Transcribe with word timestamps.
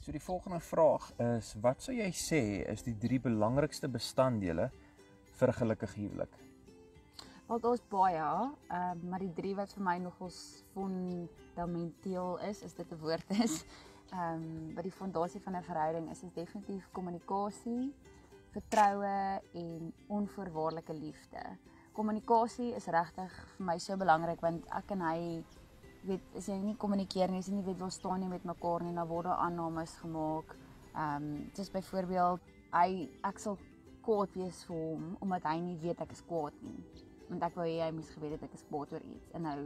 So 0.00 0.12
die 0.12 0.22
volgende 0.22 0.60
vraag 0.64 1.10
is 1.20 1.50
wat 1.60 1.82
sou 1.84 1.92
jy 1.92 2.06
sê 2.16 2.38
is 2.72 2.80
die 2.86 2.94
drie 2.96 3.18
belangrikste 3.20 3.88
bestanddele 3.92 4.70
vir 5.36 5.48
'n 5.52 5.58
gelukkige 5.58 6.00
huwelik? 6.00 6.32
Wat 7.46 7.64
ons 7.64 7.82
baie, 7.90 8.16
ehm 8.16 8.96
uh, 8.96 9.10
maar 9.10 9.20
die 9.20 9.34
drie 9.34 9.54
wat 9.54 9.74
vir 9.76 9.84
my 9.84 9.98
nogals 9.98 10.64
fundamenteel 10.72 12.38
is, 12.48 12.62
is 12.62 12.72
dit 12.72 12.92
'n 12.92 12.98
woord 12.98 13.30
is. 13.44 13.64
Ehm 14.12 14.40
um, 14.40 14.74
wat 14.74 14.84
die 14.84 14.98
fondasie 15.00 15.40
van 15.40 15.56
'n 15.56 15.62
verhouding 15.62 16.10
is, 16.10 16.22
is 16.22 16.32
definitief 16.32 16.88
kommunikasie, 16.92 17.92
vertroue 18.52 19.40
en 19.52 19.92
onvoorwaardelike 20.06 20.94
liefde. 20.94 21.42
Kommunikasie 21.92 22.74
is 22.74 22.86
regtig 22.86 23.32
vir 23.56 23.66
my 23.66 23.78
so 23.78 23.96
belangrik 23.96 24.40
want 24.40 24.66
ek 24.70 24.90
en 24.90 25.00
hy 25.00 25.44
weet 26.06 26.36
as 26.36 26.48
jy 26.48 26.56
nie 26.62 26.76
kommunikeer 26.80 27.30
nie, 27.30 27.42
as 27.42 27.48
jy 27.48 27.58
nie 27.58 27.66
weet 27.66 27.80
waar 27.80 27.92
staan 27.94 28.22
jy 28.22 28.28
met 28.28 28.44
mekaar 28.48 28.84
nie, 28.84 28.94
dan 28.94 29.08
word 29.08 29.28
daar 29.28 29.44
aannames 29.46 29.96
gemaak. 30.02 30.56
Ehm 30.94 31.26
um, 31.26 31.50
dis 31.54 31.70
byvoorbeeld 31.70 32.48
hy 32.74 33.08
ek 33.26 33.38
sal 33.42 33.58
kwaad 34.04 34.34
wees 34.38 34.64
vir 34.68 34.76
hom 34.76 35.04
omdat 35.24 35.46
hy 35.50 35.58
nie 35.62 35.76
weet 35.82 36.00
ek 36.02 36.14
is 36.16 36.22
kwaad 36.26 36.56
nie. 36.64 36.78
Want 37.28 37.46
ek 37.46 37.56
wou 37.58 37.66
hê 37.68 37.78
hy 37.84 37.90
moes 37.94 38.10
geweet 38.14 38.36
het 38.36 38.48
ek 38.48 38.56
is 38.58 38.66
kwaad 38.70 38.94
oor 38.96 39.06
iets 39.14 39.36
en 39.36 39.46
nou 39.46 39.58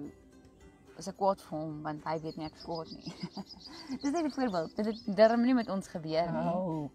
is 1.01 1.09
ek 1.11 1.17
kwaad 1.19 1.41
vir 1.45 1.59
hom 1.59 1.79
want 1.87 2.05
hy 2.11 2.17
weet 2.27 2.41
nie 2.41 2.49
ek 2.49 2.59
is 2.59 2.67
kwaad 2.67 2.93
nie. 2.97 3.15
dis 4.03 4.11
net 4.11 4.25
'n 4.25 4.35
voorbeeld. 4.37 4.77
Dit 4.77 4.91
het 4.91 5.17
darm 5.17 5.47
nie 5.47 5.57
met 5.57 5.71
ons 5.71 5.89
gebeur 5.89 6.33
nie. 6.37 6.53
Oh. 6.53 6.91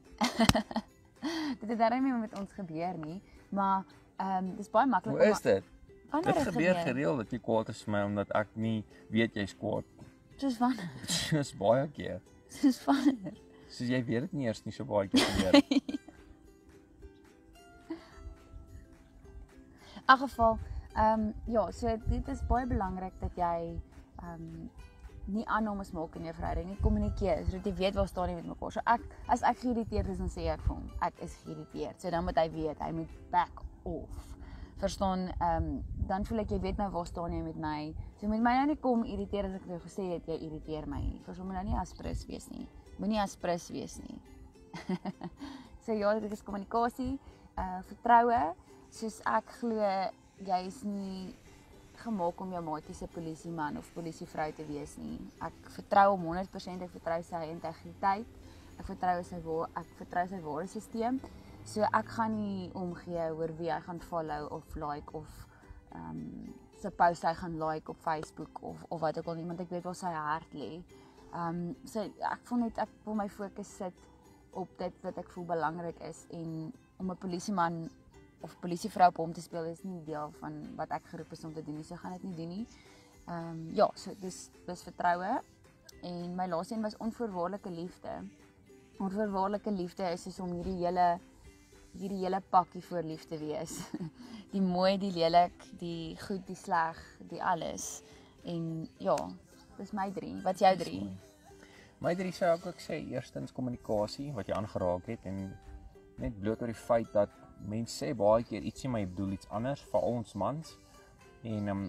dit 1.62 1.70
het 1.70 1.80
darm 1.80 2.04
nie 2.04 2.14
met 2.14 2.38
ons 2.40 2.54
gebeur 2.62 3.02
nie, 3.06 3.20
maar 3.50 3.84
ehm 4.20 4.38
um, 4.46 4.56
dis 4.60 4.70
baie 4.70 4.88
maklik 4.88 5.16
Hoe 5.18 5.32
is 5.32 5.42
dit? 5.42 5.64
Wanneer 6.10 6.34
Dit 6.34 6.44
het 6.44 6.48
gebeur 6.54 6.76
gebeur? 6.76 6.86
gereeld 6.88 7.18
dat 7.18 7.32
jy 7.32 7.40
kwaad 7.40 7.70
is 7.70 7.84
vir 7.86 7.92
my 7.94 8.04
omdat 8.10 8.32
ek 8.36 8.48
nie 8.56 8.84
weet 9.14 9.36
jy's 9.38 9.54
kwaad. 9.58 9.86
Soos 10.40 10.58
wanneer? 10.58 10.90
Dis 11.32 11.54
baie 11.60 11.88
keer. 11.94 12.22
Soos 12.50 12.80
wanneer? 12.86 13.38
Soos 13.70 13.90
jy 13.92 14.00
weet 14.08 14.22
dit 14.26 14.34
nie 14.34 14.46
eers 14.50 14.64
nie 14.66 14.74
so 14.74 14.86
baie 14.90 15.08
keer 15.12 15.26
gebeur. 15.36 15.62
nie. 15.70 16.00
In 20.10 20.18
geval, 20.18 20.58
ehm 20.96 21.20
um, 21.22 21.34
ja, 21.46 21.72
so 21.72 21.98
dit 22.10 22.28
is 22.28 22.40
baie 22.50 22.66
belangrik 22.68 23.14
dat 23.22 23.36
jy 23.38 23.58
ehm 24.24 24.34
um, 24.34 24.70
nie 25.30 25.46
aannames 25.46 25.92
maak 25.94 26.16
in 26.18 26.24
jou 26.26 26.34
verhouding 26.34 26.68
nie, 26.72 26.78
kommunikeer 26.82 27.44
sodat 27.46 27.66
jy 27.70 27.74
weet 27.78 27.94
waar 28.00 28.08
staan 28.10 28.32
jy 28.32 28.36
met 28.40 28.48
mekaar. 28.50 28.72
So 28.74 28.82
ek 28.90 29.04
as 29.30 29.44
ek 29.46 29.60
geïrriteerd 29.62 30.10
is 30.10 30.18
dan 30.18 30.32
sê 30.34 30.48
ek 30.50 30.64
vir 30.66 30.74
hom, 30.74 30.88
ek 31.06 31.22
is 31.22 31.36
geïrriteerd. 31.44 32.02
So 32.02 32.10
dan 32.10 32.26
moet 32.26 32.40
hy 32.42 32.48
weet, 32.56 32.82
hy 32.82 32.90
moet 32.98 33.14
back 33.32 33.62
off. 33.84 34.26
Verstaan? 34.80 35.30
Ehm 35.38 35.64
um, 35.64 35.98
dan 36.10 36.26
voel 36.26 36.42
ek 36.42 36.54
jy 36.56 36.60
weet 36.64 36.80
nou 36.82 36.88
waar 36.90 37.06
staan 37.06 37.34
jy 37.36 37.42
met 37.46 37.58
my. 37.62 37.94
So 38.18 38.28
moet 38.32 38.42
my 38.42 38.56
nou 38.58 38.70
nie 38.72 38.80
kom 38.82 39.04
irriteer 39.06 39.46
as 39.46 39.58
ek 39.60 39.68
jou 39.70 39.80
gesê 39.84 40.06
het 40.16 40.30
jy 40.32 40.40
irriteer 40.48 40.88
my 40.90 41.02
nie. 41.04 41.20
Verstaan 41.26 41.50
moet 41.50 41.60
nou 41.60 41.66
nie 41.68 41.78
aspres 41.78 42.24
wees 42.30 42.48
nie. 42.50 42.66
Moenie 42.98 43.20
aspres 43.22 43.68
wees 43.70 44.00
nie. 44.02 44.18
so 45.86 45.94
ja, 45.94 46.16
dit 46.20 46.32
is 46.34 46.42
kommunikasie, 46.46 47.20
uh 47.60 47.84
vertroue. 47.92 48.42
Soos 48.90 49.20
ek 49.30 49.54
glo 49.60 49.92
jy 50.48 50.60
is 50.66 50.82
nie 50.88 51.30
gemaak 52.00 52.42
om 52.42 52.54
jou 52.56 52.62
maatjie 52.64 52.96
se 52.96 53.08
polisieman 53.12 53.78
of 53.78 53.90
polisievrou 53.94 54.50
te 54.56 54.66
wees 54.70 54.96
nie. 54.98 55.18
Ek 55.44 55.72
vertrou 55.76 56.14
hom 56.16 56.30
100%, 56.32 56.86
ek 56.88 56.96
vertrou 56.96 57.20
sy 57.28 57.44
integriteit. 57.52 58.40
Ek 58.80 58.88
vertrou 58.88 59.24
sy 59.28 59.42
wa 59.44 59.66
ek 59.82 59.90
vertrou 60.00 60.26
sy 60.32 60.40
waardesisteem. 60.46 61.20
So 61.66 61.82
ek 61.82 62.08
gaan 62.16 62.36
nie 62.36 62.72
omgee 62.74 63.30
oor 63.36 63.52
wie 63.60 63.72
hy 63.72 63.80
gaan 63.86 64.00
follow 64.00 64.48
of 64.56 64.76
like 64.76 65.14
of 65.18 65.30
ehm 65.92 66.10
um, 66.10 66.26
sy 66.80 66.90
post 66.96 67.26
hy 67.28 67.34
gaan 67.36 67.58
like 67.60 67.92
op 67.92 67.98
Facebook 68.00 68.62
of 68.64 68.84
of 68.90 69.02
wat 69.02 69.18
ook 69.20 69.28
al 69.28 69.36
nie, 69.36 69.46
want 69.46 69.60
ek 69.60 69.72
weet 69.74 69.84
waar 69.84 69.98
sy 69.98 70.12
hart 70.14 70.54
lê. 70.54 70.84
Ehm 71.34 71.60
um, 71.60 71.76
so 71.86 72.06
ek 72.32 72.46
voel 72.50 72.66
net 72.66 72.80
ek 72.86 72.94
wil 73.06 73.18
my 73.20 73.28
fokus 73.30 73.72
sit 73.82 74.06
op 74.58 74.70
dit 74.80 75.02
wat 75.04 75.18
ek 75.22 75.30
voel 75.34 75.46
belangrik 75.46 76.00
is 76.08 76.26
en 76.34 76.72
om 77.00 77.12
'n 77.12 77.18
polisieman 77.18 77.90
of 78.42 78.56
polisievrou 78.60 79.10
op 79.12 79.18
hom 79.18 79.34
te 79.34 79.42
speel 79.42 79.66
is 79.66 79.84
nie 79.84 80.04
deel 80.06 80.32
van 80.40 80.56
wat 80.76 80.92
ek 80.92 81.06
geroep 81.12 81.32
is 81.32 81.44
om 81.44 81.54
te 81.54 81.64
doen 81.64 81.76
nie. 81.76 81.84
So 81.84 81.96
gaan 81.96 82.14
dit 82.14 82.24
nie 82.24 82.36
doen 82.36 82.50
nie. 82.50 82.68
Ehm 83.28 83.50
um, 83.50 83.70
ja, 83.76 83.90
so 83.96 84.14
dis 84.22 84.50
dis 84.66 84.84
vertroue 84.84 85.42
en 86.02 86.36
my 86.36 86.48
laaste 86.48 86.76
een 86.76 86.82
was 86.82 86.98
onvoorwaardelike 86.98 87.70
liefde. 87.70 88.24
Onvoorwaardelike 89.00 89.72
liefde 89.72 90.12
is 90.12 90.24
soos 90.24 90.40
om 90.40 90.52
hierdie 90.54 90.86
hele 90.86 91.20
hierdie 91.98 92.22
hele 92.24 92.42
pakkie 92.50 92.82
voor 92.86 93.04
lief 93.04 93.26
te 93.30 93.40
wees. 93.42 93.80
Die 94.54 94.62
mooi, 94.66 94.96
die 94.98 95.12
lelik, 95.14 95.54
die 95.78 96.16
goed, 96.18 96.42
die 96.48 96.56
sleg, 96.58 96.98
die 97.30 97.38
alles. 97.38 98.00
En 98.50 98.88
ja, 98.98 99.14
dis 99.78 99.92
my 99.94 100.08
3. 100.16 100.32
Wat's 100.42 100.64
jou 100.66 100.72
3? 100.80 101.04
My 102.02 102.16
drie 102.16 102.32
sou 102.34 102.48
ek 102.48 102.66
ook 102.70 102.82
sê 102.82 102.98
eerstens 103.12 103.52
kommunikasie 103.52 104.30
wat 104.34 104.48
jy 104.50 104.56
aangeraak 104.56 105.10
het 105.12 105.26
en 105.28 105.42
net 106.18 106.38
bloot 106.40 106.62
oor 106.64 106.72
die 106.72 106.82
feit 106.82 107.10
dat 107.14 107.34
mense 107.68 107.94
sê 107.94 108.14
baie 108.18 108.46
keer 108.48 108.64
ietsie 108.64 108.90
maar 108.90 109.04
jy 109.04 109.10
bedoel 109.12 109.34
iets 109.36 109.50
anders 109.60 109.84
vir 109.92 110.08
ons 110.08 110.34
mans 110.40 110.72
en 111.44 111.68
um, 111.68 111.84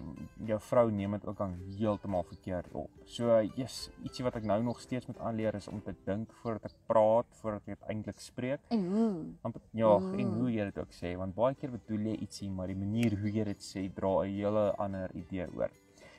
jou 0.47 0.59
vrou 0.59 0.91
neem 0.91 1.11
dit 1.11 1.25
ook 1.27 1.37
dan 1.37 1.55
heeltemal 1.77 2.23
verkeerd 2.23 2.71
op. 2.71 2.89
So 3.05 3.41
yes, 3.55 3.89
ietsie 4.03 4.23
wat 4.23 4.35
ek 4.35 4.43
nou 4.43 4.61
nog 4.63 4.79
steeds 4.79 5.05
moet 5.07 5.19
aanleer 5.19 5.55
is 5.55 5.67
om 5.67 5.81
te 5.81 5.95
dink 6.05 6.31
voordat 6.41 6.71
ek 6.71 6.77
praat, 6.87 7.25
voordat 7.41 7.67
ek 7.67 7.79
eintlik 7.87 8.19
spreek. 8.19 8.59
En 8.69 8.85
hoe? 8.91 9.25
amper 9.41 9.61
ja, 9.71 9.97
Mm. 9.99 10.19
en 10.19 10.33
hoe 10.39 10.51
jy 10.51 10.63
dit 10.63 10.77
ook 10.77 10.91
sê, 10.91 11.17
want 11.17 11.35
baie 11.35 11.55
keer 11.55 11.71
bedoel 11.71 11.99
jy 12.11 12.15
ietsie, 12.21 12.49
maar 12.49 12.67
die 12.67 12.75
manier 12.75 13.19
hoe 13.19 13.31
jy 13.31 13.43
dit 13.43 13.61
sê 13.61 13.93
dra 13.93 14.23
'n 14.23 14.29
hele 14.29 14.75
ander 14.77 15.11
idee 15.15 15.47
oor. 15.55 15.69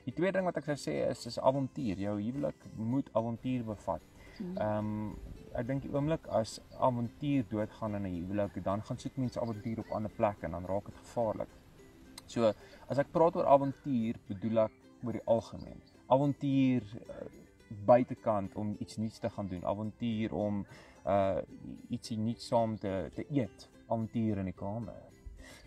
Die 0.05 0.13
tweede 0.13 0.33
ding 0.39 0.45
wat 0.45 0.57
ek 0.57 0.65
sou 0.65 0.75
sê 0.77 1.09
is 1.11 1.27
is 1.27 1.39
avontuur. 1.39 1.97
Jou 1.99 2.21
huwelik 2.21 2.65
moet 2.77 3.09
avontuur 3.15 3.65
bevat. 3.65 4.01
Mm. 4.41 4.57
Ehm 4.57 4.79
um, 4.79 5.17
ek 5.55 5.67
dink 5.67 5.83
die 5.83 5.93
oomblik 5.93 6.27
as 6.27 6.61
avontuur 6.81 7.45
doodgaan 7.49 7.95
in 7.95 8.03
'n 8.07 8.15
huwelik, 8.15 8.65
dan 8.65 8.83
gaan 8.83 8.99
soek 8.99 9.17
mense 9.17 9.41
avontuur 9.41 9.79
op 9.79 9.91
ander 9.91 10.11
plekke 10.11 10.45
en 10.47 10.51
dan 10.51 10.65
raak 10.67 10.85
dit 10.87 10.97
gevaarlik. 10.97 11.49
So, 12.33 12.53
as 12.89 13.01
ek 13.03 13.13
praat 13.13 13.37
oor 13.37 13.49
avontuur, 13.57 14.19
bedoel 14.29 14.65
ek 14.67 14.79
oor 15.05 15.19
die 15.19 15.25
algemeen. 15.35 15.81
Avontuur 16.13 16.87
uh, 17.03 17.27
buitekant 17.89 18.55
om 18.61 18.75
iets 18.81 18.99
nuuts 19.01 19.21
te 19.23 19.31
gaan 19.33 19.49
doen, 19.49 19.65
avontuur 19.65 20.35
om 20.37 20.65
uh 21.09 21.41
ietsie 21.91 22.19
nuuts 22.21 22.45
saam 22.47 22.77
te 22.79 22.93
te 23.17 23.25
eet, 23.35 23.65
avontuur 23.89 24.39
in 24.39 24.51
die 24.53 24.59
kamer. 24.59 25.01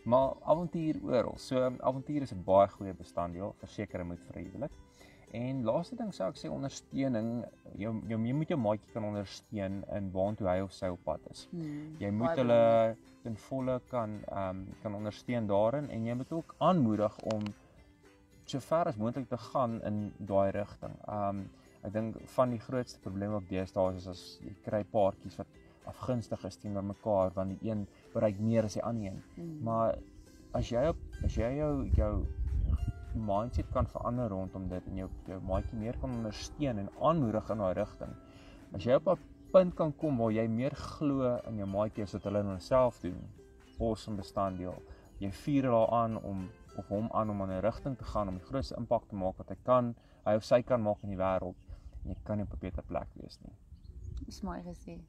Maar 0.06 0.36
avontuur 0.54 1.02
oral. 1.04 1.38
So 1.38 1.60
avontuur 1.80 2.22
is 2.22 2.34
'n 2.34 2.44
baie 2.46 2.68
goeie 2.78 2.94
bestanddeel, 2.94 3.56
verseker 3.60 4.06
moet 4.06 4.22
vir 4.30 4.42
huwelik. 4.44 4.72
En 5.32 5.64
laaste 5.66 5.96
ding 6.00 6.14
sou 6.14 6.30
ek 6.30 6.38
sê 6.40 6.50
ondersteuning. 6.52 7.30
Jou 7.80 7.92
jou 8.10 8.20
jy 8.28 8.38
moet 8.38 8.54
jou 8.54 8.60
maatjie 8.62 8.94
kan 8.94 9.08
ondersteun 9.08 9.82
in 9.98 10.10
waantoe 10.14 10.48
hy 10.48 10.60
of 10.64 10.74
sy 10.76 10.92
op 10.94 11.04
pad 11.08 11.26
is. 11.32 11.46
Hmm. 11.52 11.96
Jy 12.00 12.12
moet 12.16 12.40
hulle 12.42 12.62
ten 13.26 13.38
volle 13.48 13.80
kan 13.90 14.20
ehm 14.30 14.62
um, 14.62 14.64
kan 14.84 14.96
ondersteun 14.96 15.48
daarin 15.50 15.90
en 15.90 16.06
jy 16.06 16.16
moet 16.22 16.32
ook 16.32 16.56
aanmoedig 16.70 17.20
om 17.34 17.46
so 18.46 18.62
ver 18.62 18.92
as 18.92 18.98
moontlik 19.02 19.30
te 19.30 19.38
gaan 19.50 19.82
in 19.90 20.02
daai 20.32 20.52
rigting. 20.52 20.98
Ehm 21.08 21.30
um, 21.30 21.46
ek 21.86 21.94
dink 21.94 22.16
van 22.34 22.50
die 22.50 22.62
grootste 22.62 23.00
probleme 23.00 23.38
op 23.38 23.50
deesdae 23.50 23.96
is 23.98 24.08
as 24.10 24.24
jy 24.42 24.54
kry 24.66 24.82
paartjies 24.94 25.38
wat 25.42 25.60
afgunstig 25.90 26.46
is 26.50 26.58
teenoor 26.58 26.86
mekaar 26.86 27.34
want 27.36 27.54
die 27.54 27.70
een 27.70 27.84
bereik 28.14 28.40
meer 28.42 28.66
as 28.66 28.78
die 28.78 28.84
ander 28.84 29.12
een. 29.12 29.22
Hmm. 29.36 29.58
Maar 29.68 29.98
as 30.58 30.72
jy 30.72 30.88
op 30.94 31.02
as 31.28 31.38
jy 31.38 31.52
jou 31.58 32.14
jou 33.16 33.24
mindset 33.24 33.70
kan 33.74 33.88
verander 33.88 34.30
rondom 34.30 34.68
dit 34.70 34.88
en 34.92 35.00
jou 35.04 35.08
jou 35.30 35.40
maatjie 35.50 35.80
meer 35.80 35.98
kan 36.02 36.12
ondersteun 36.18 36.82
en 36.82 36.92
aanmoedig 37.10 37.50
in 37.54 37.64
daai 37.64 37.74
rigting. 37.80 38.14
As 38.74 38.86
jy 38.86 39.00
op 39.00 39.08
'n 39.14 39.20
punt 39.54 39.76
kan 39.76 39.94
kom 39.94 40.18
waar 40.18 40.32
jy 40.32 40.48
meer 40.48 40.76
glo 40.76 41.38
in 41.48 41.58
jou 41.58 41.68
maatjie 41.68 42.04
as 42.04 42.14
wat 42.14 42.24
hulle 42.24 42.40
in 42.40 42.54
hulself 42.54 43.02
doen, 43.02 43.22
awesome 43.80 44.18
bestanddeel. 44.18 44.82
Jy 45.20 45.32
vuur 45.32 45.64
hulle 45.64 45.88
aan 45.92 46.18
om 46.18 46.50
of 46.78 46.88
hom 46.88 47.10
aan 47.14 47.30
om 47.30 47.42
in 47.42 47.52
'n 47.52 47.62
rigting 47.62 47.98
te 47.98 48.04
gaan 48.04 48.28
om 48.28 48.38
die 48.38 48.48
grootste 48.48 48.76
impak 48.78 49.08
te 49.08 49.16
maak 49.16 49.38
wat 49.38 49.50
hy 49.50 49.58
kan, 49.64 49.96
hy 50.26 50.36
of 50.36 50.44
sy 50.44 50.62
kan 50.62 50.82
maak 50.82 51.04
in 51.04 51.10
die 51.10 51.18
wêreld. 51.18 51.56
En 52.04 52.12
jy 52.12 52.18
kan 52.24 52.38
nie 52.38 52.46
op 52.46 52.54
'n 52.54 52.60
beter 52.60 52.84
plek 52.84 53.08
wees 53.14 53.40
nie. 53.42 53.56
Dis 54.26 54.42
mooi 54.42 54.62
gesê. 54.62 55.00